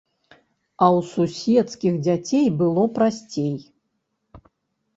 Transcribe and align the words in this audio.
А 0.31 0.85
ў 1.01 1.03
суседскіх 1.09 1.93
дзяцей 2.09 2.47
было 2.63 2.83
прасцей. 2.99 3.55